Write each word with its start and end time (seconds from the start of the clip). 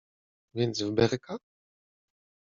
Więc 0.55 0.83
w 0.83 0.91
berka? 0.91 1.37